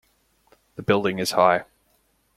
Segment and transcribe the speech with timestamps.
[0.77, 1.65] The building is high.